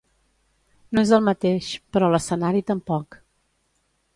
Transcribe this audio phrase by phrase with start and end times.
[0.99, 3.19] No és el mateix, però l'escenari tampoc.